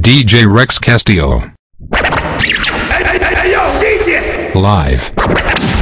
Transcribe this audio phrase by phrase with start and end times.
[0.00, 1.40] DJ Rex Castillo.
[1.92, 3.02] Hey,
[4.54, 5.77] Live.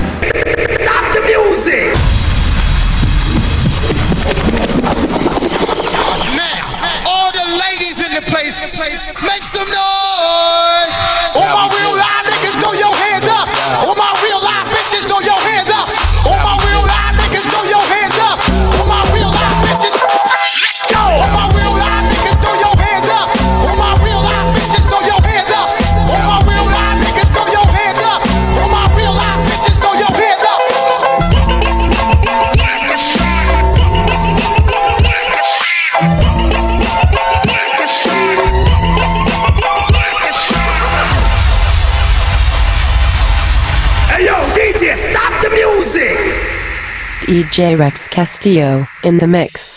[47.27, 49.76] DJ Rex Castillo in the mix.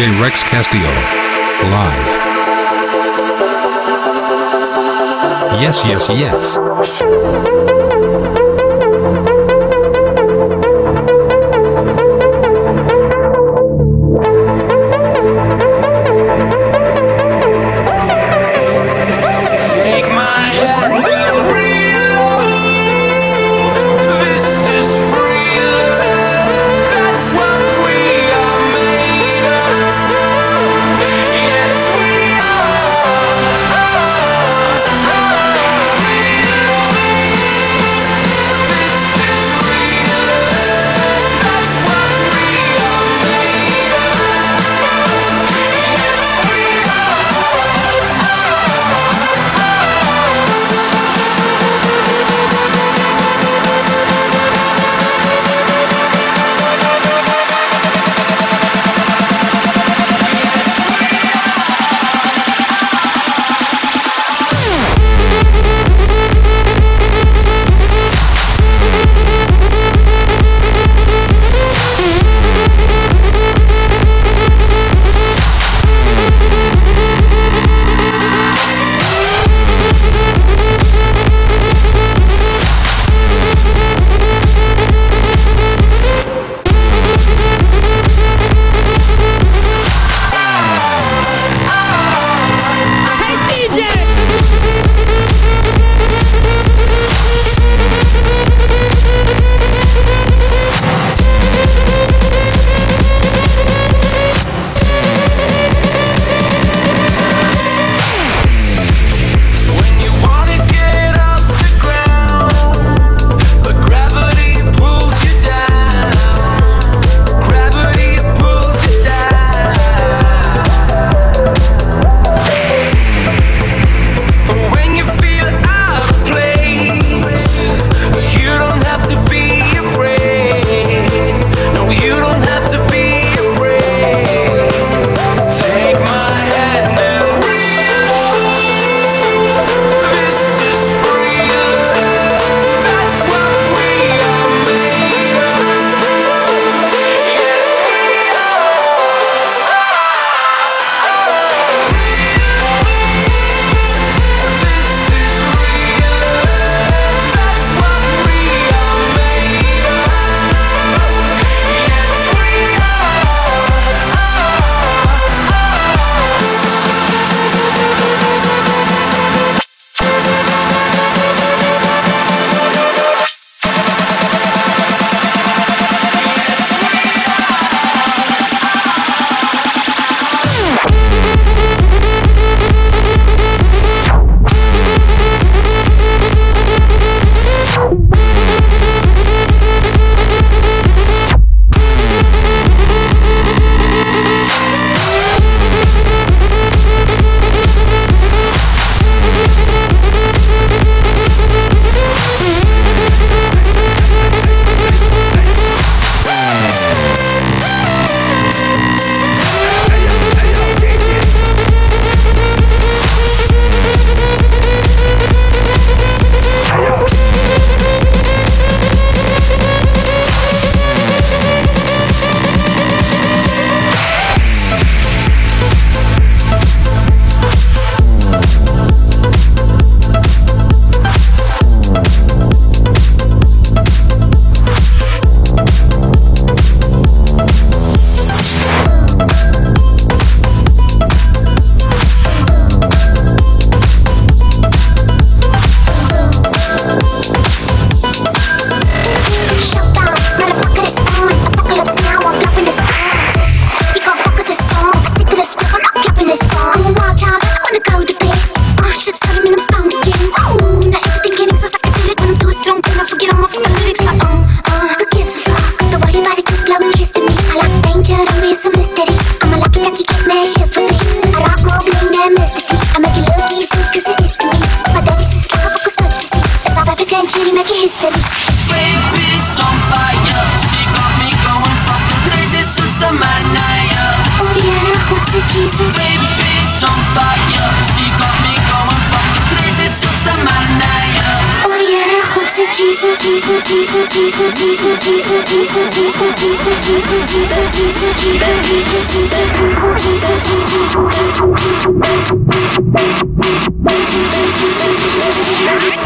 [0.00, 0.08] J.
[0.18, 0.88] Rex Castillo.
[1.68, 2.08] Live.
[5.60, 6.56] Yes, yes, yes.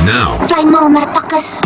[0.06, 0.46] Now.
[0.46, 1.63] Fly more, motherfuckers.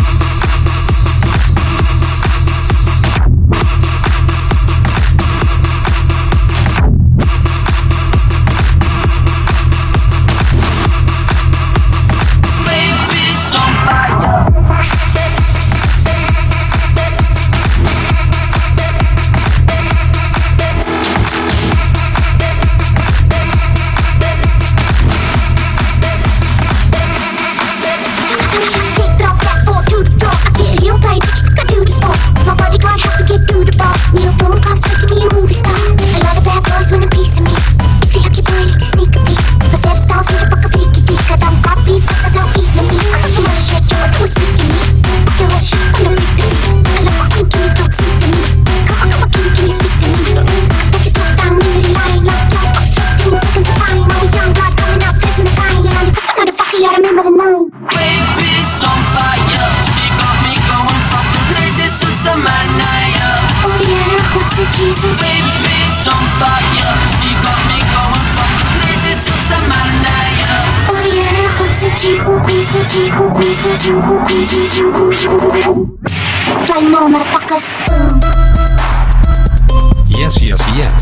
[80.07, 80.95] Yes, yes, yes.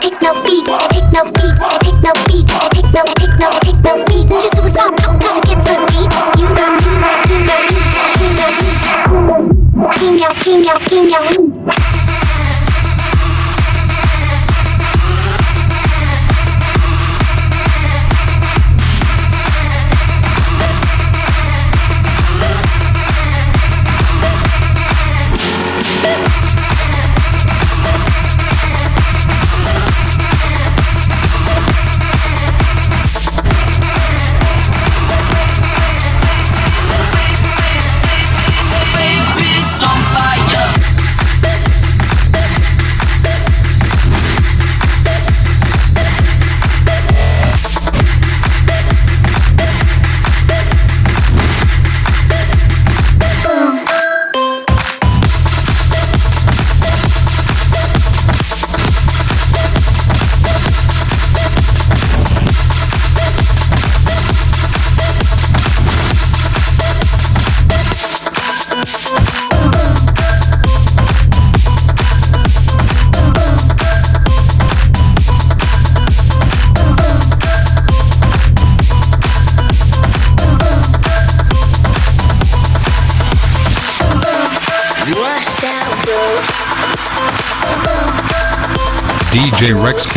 [0.00, 3.14] Take no beat, I take no beat, I take no beat, I take no, I
[3.14, 4.28] take no, I take no beat.
[4.42, 4.99] Just?
[10.50, 11.39] Quiño, quiño.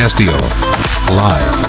[0.03, 0.38] Castillo.
[1.12, 1.62] Live.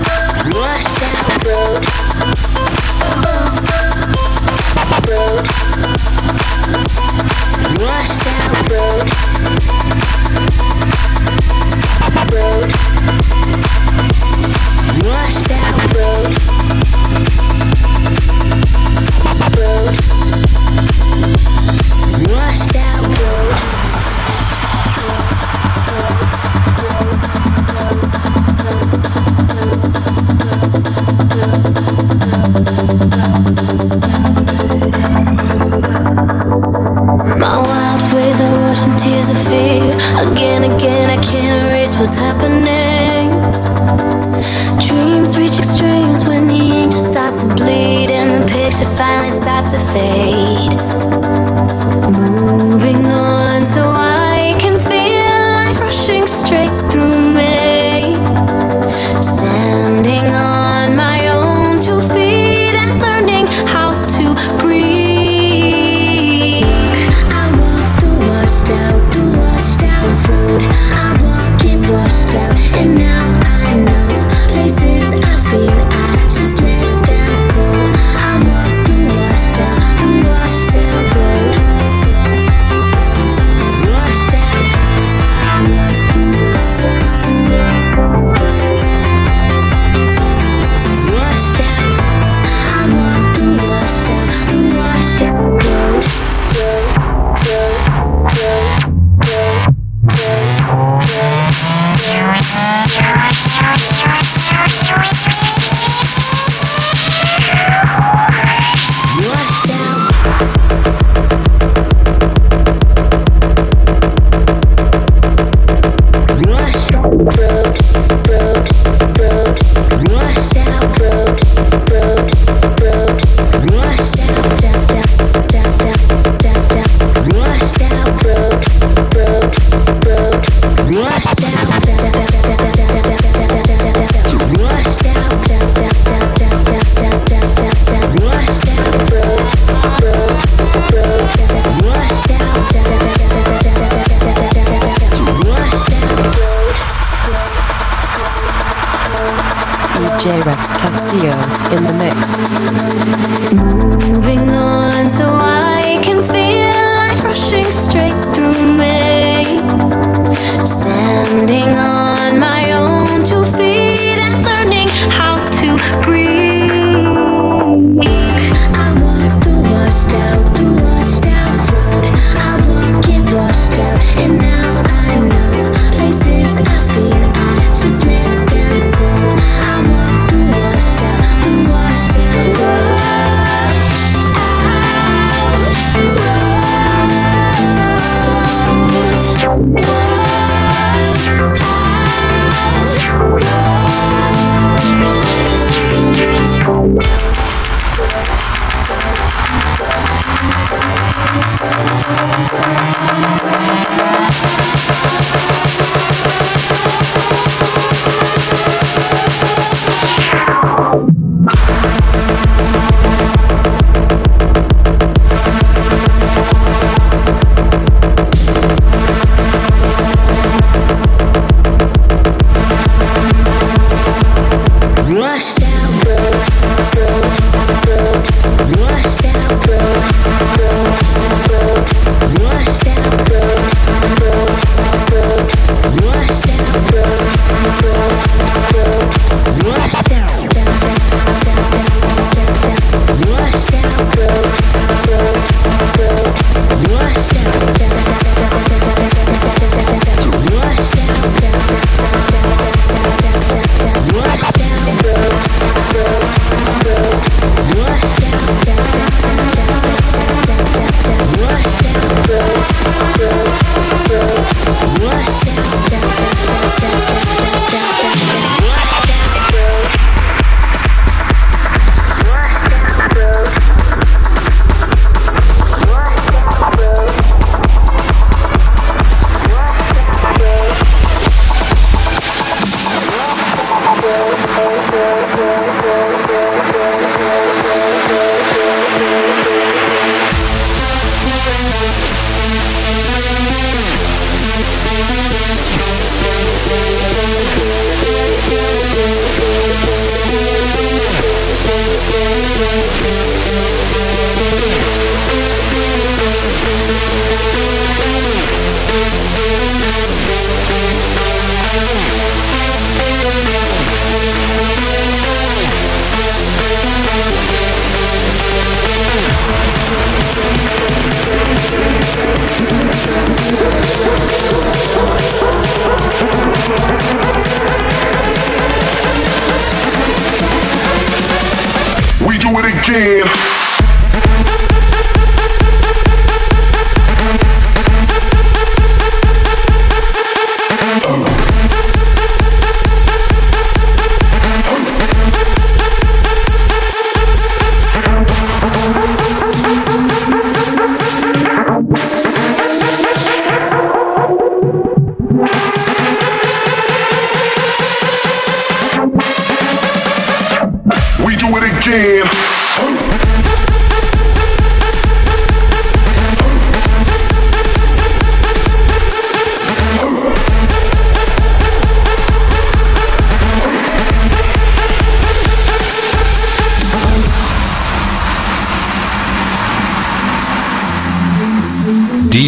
[151.25, 153.44] In the mix.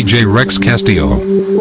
[0.06, 1.55] DJ Rex Castillo.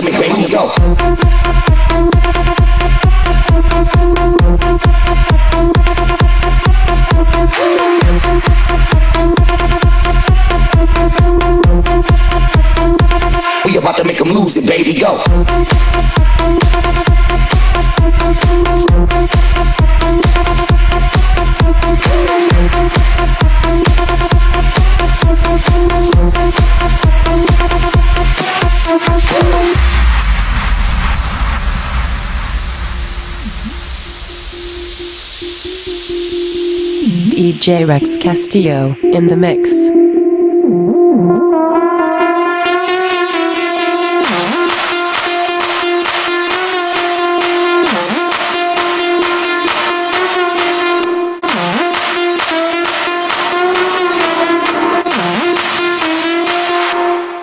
[0.00, 1.67] to make radio.
[37.68, 37.84] J.
[37.84, 39.70] Rex Castillo in the mix.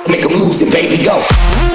[0.09, 1.74] Make them lose it, baby, go.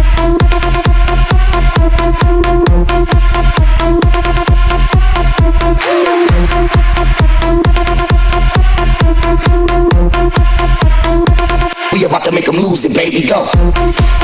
[12.51, 14.20] can lose it, baby, go.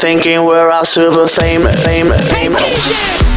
[0.00, 1.84] thinking we're all super famous.
[1.84, 3.27] famous, famous.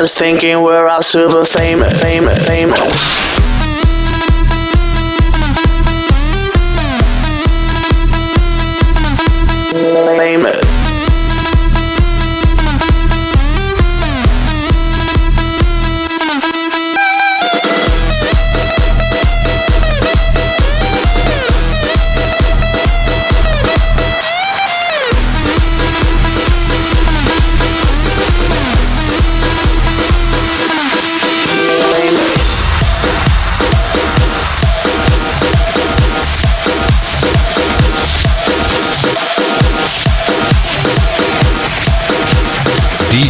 [0.00, 3.39] Just thinking we're all super famous, famous, famous.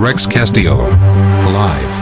[0.00, 0.78] Rex Castillo.
[1.52, 1.99] Live.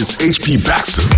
[0.00, 1.17] is HP Baxxter.